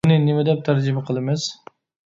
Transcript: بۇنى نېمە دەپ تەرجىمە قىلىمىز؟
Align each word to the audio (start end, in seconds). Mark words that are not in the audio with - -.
بۇنى 0.05 0.15
نېمە 0.21 0.45
دەپ 0.47 0.63
تەرجىمە 0.69 1.05
قىلىمىز؟ 1.11 1.49